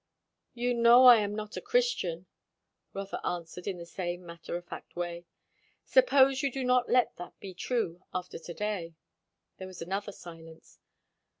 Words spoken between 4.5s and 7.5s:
of fact way. "Suppose you do not let that